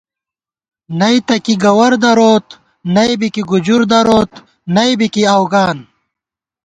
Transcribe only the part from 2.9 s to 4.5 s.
نئیبی کی گُجُر دروت